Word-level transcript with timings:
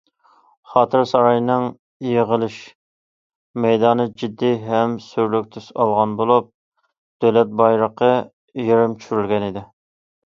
خاتىرە 0.69 1.01
سارىيىنىڭ 1.09 1.65
يىغىلىش 2.11 2.55
مەيدانى 3.65 4.07
جىددىي 4.23 4.57
ھەم 4.71 4.95
سۈرلۈك 5.11 5.53
تۈس 5.57 5.69
ئالغان 5.77 6.17
بولۇپ، 6.23 6.51
دۆلەت 7.27 7.55
بايرىقى 7.63 8.11
يېرىم 8.71 9.01
چۈشۈرۈلگەنىدى. 9.05 9.69